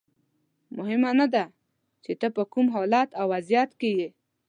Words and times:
مهمه 0.77 1.11
نه 1.19 1.27
ده 1.33 1.45
چې 2.03 2.11
ته 2.19 2.27
په 2.35 2.43
کوم 2.51 2.67
حالت 2.75 3.09
او 3.19 3.25
وضعیت 3.33 3.69
کې 3.79 3.89
یې. 3.99 4.09